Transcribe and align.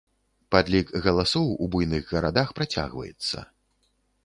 Падлік 0.53 0.93
галасоў 1.03 1.51
у 1.67 1.69
буйных 1.75 2.03
гарадах 2.15 2.57
працягваецца. 2.61 3.47